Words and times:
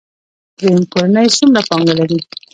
دریم 0.57 0.83
کورنۍ 0.93 1.27
څومره 1.37 1.61
پانګه 1.69 1.93
لري. 1.99 2.19